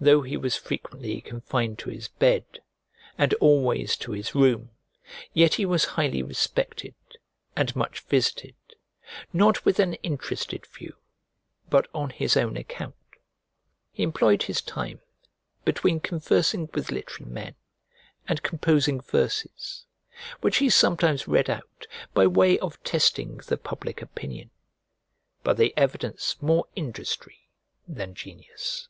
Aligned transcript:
Though 0.00 0.22
he 0.22 0.36
was 0.36 0.56
frequently 0.56 1.20
confined 1.20 1.78
to 1.78 1.88
his 1.88 2.08
bed, 2.08 2.44
and 3.16 3.32
always 3.34 3.96
to 3.98 4.10
his 4.10 4.34
room, 4.34 4.72
yet 5.32 5.54
he 5.54 5.64
was 5.64 5.84
highly 5.94 6.24
respected, 6.24 6.96
and 7.54 7.76
much 7.76 8.00
visited; 8.00 8.56
not 9.32 9.64
with 9.64 9.78
an 9.78 9.94
interested 10.02 10.66
view, 10.66 10.96
but 11.70 11.86
on 11.94 12.10
his 12.10 12.36
own 12.36 12.56
account. 12.56 12.96
He 13.92 14.02
employed 14.02 14.42
his 14.42 14.60
time 14.60 15.00
between 15.64 16.00
conversing 16.00 16.68
with 16.74 16.90
literary 16.90 17.30
men 17.30 17.54
and 18.26 18.42
composing 18.42 19.00
verses; 19.02 19.86
which 20.40 20.56
he 20.56 20.68
sometimes 20.68 21.28
read 21.28 21.48
out, 21.48 21.86
by 22.12 22.26
way 22.26 22.58
of 22.58 22.82
testing 22.82 23.36
the 23.36 23.56
public 23.56 24.02
opinion: 24.02 24.50
but 25.44 25.58
they 25.58 25.72
evidence 25.76 26.42
more 26.42 26.66
industry 26.74 27.48
than 27.86 28.16
genius. 28.16 28.88